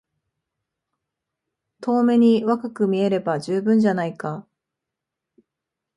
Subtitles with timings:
[1.79, 4.47] 遠目に若く見えれば充分じゃないか。